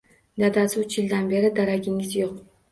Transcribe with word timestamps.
-Dadasi 0.43 0.79
uch 0.85 0.97
yildan 1.01 1.31
beri 1.35 1.53
daragingiz 1.61 2.19
yoʻq 2.25 2.45